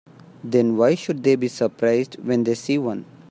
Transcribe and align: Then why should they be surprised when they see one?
Then 0.43 0.77
why 0.77 0.95
should 0.95 1.21
they 1.23 1.35
be 1.35 1.47
surprised 1.47 2.15
when 2.25 2.43
they 2.43 2.55
see 2.55 2.79
one? 2.79 3.05